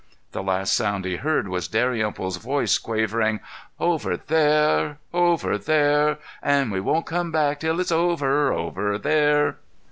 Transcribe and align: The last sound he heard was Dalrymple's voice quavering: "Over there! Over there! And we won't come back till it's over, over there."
The 0.31 0.41
last 0.41 0.73
sound 0.73 1.05
he 1.05 1.17
heard 1.17 1.47
was 1.47 1.67
Dalrymple's 1.67 2.37
voice 2.37 2.79
quavering: 2.79 3.39
"Over 3.79 4.17
there! 4.17 4.97
Over 5.13 5.59
there! 5.59 6.17
And 6.41 6.71
we 6.71 6.79
won't 6.79 7.05
come 7.05 7.31
back 7.31 7.59
till 7.59 7.79
it's 7.79 7.91
over, 7.91 8.51
over 8.51 8.97
there." 8.97 9.57